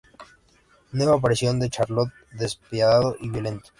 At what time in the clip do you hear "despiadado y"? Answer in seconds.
2.31-3.29